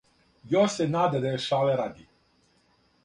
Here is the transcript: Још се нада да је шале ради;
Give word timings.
Још 0.53 0.77
се 0.79 0.87
нада 0.95 1.21
да 1.25 1.35
је 1.35 1.43
шале 1.45 1.77
ради; 1.83 2.09